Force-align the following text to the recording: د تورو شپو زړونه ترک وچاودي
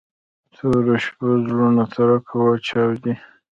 د 0.45 0.49
تورو 0.55 0.93
شپو 1.05 1.27
زړونه 1.45 1.83
ترک 1.93 2.25
وچاودي 2.33 3.13